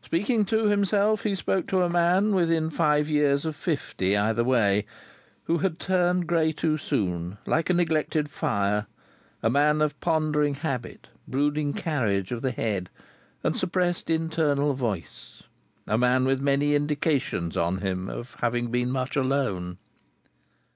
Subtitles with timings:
[0.00, 4.86] Speaking to himself, he spoke to a man within five years of fifty either way,
[5.46, 8.86] who had turned grey too soon, like a neglected fire;
[9.42, 12.90] a man of pondering habit, brooding carriage of the head,
[13.42, 15.42] and suppressed internal voice;
[15.88, 19.78] a man with many indications on him of having been much alone.